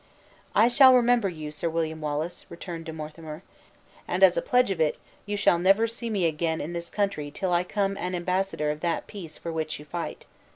[0.55, 3.43] "I shall remember you, Sir William Wallace!" returned De Monthermer;
[4.07, 7.29] "and, as a pledge of it, you shall never see me again in this country
[7.29, 10.25] till I come an embassador of that peace for which you fight.